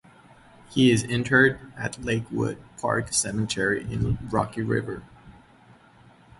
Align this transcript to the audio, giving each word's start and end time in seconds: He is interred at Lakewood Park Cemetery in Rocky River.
He 0.71 0.89
is 0.91 1.03
interred 1.03 1.71
at 1.77 2.03
Lakewood 2.03 2.57
Park 2.79 3.13
Cemetery 3.13 3.83
in 3.83 4.17
Rocky 4.31 4.63
River. 4.63 5.03